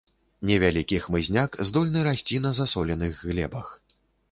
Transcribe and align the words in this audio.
Невялікі 0.49 0.97
хмызняк, 1.03 1.59
здольны 1.71 2.07
расці 2.09 2.41
на 2.47 2.55
засоленых 2.63 3.23
глебах. 3.31 3.73